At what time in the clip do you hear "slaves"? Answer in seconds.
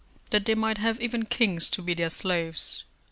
2.09-2.83